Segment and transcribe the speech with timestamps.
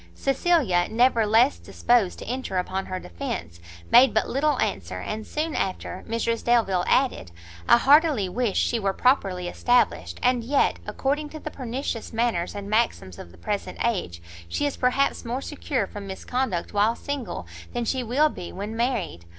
[0.15, 3.59] Cecilia, never less disposed to enter upon her defence,
[3.91, 7.29] made but little answer; and, soon after, Mrs Delvile added,
[7.69, 12.67] "I heartily wish she were properly established; and yet, according to the pernicious manners and
[12.67, 17.85] maxims of the present age, she is perhaps more secure from misconduct while single, than
[17.85, 19.25] she will be when married.